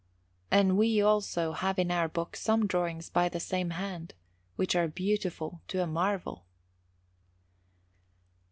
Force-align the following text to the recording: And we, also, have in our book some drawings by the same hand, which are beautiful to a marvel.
And 0.49 0.79
we, 0.79 0.99
also, 0.99 1.51
have 1.51 1.77
in 1.77 1.91
our 1.91 2.07
book 2.07 2.35
some 2.35 2.65
drawings 2.65 3.07
by 3.07 3.29
the 3.29 3.39
same 3.39 3.69
hand, 3.69 4.15
which 4.55 4.75
are 4.75 4.87
beautiful 4.87 5.61
to 5.67 5.83
a 5.83 5.85
marvel. 5.85 6.43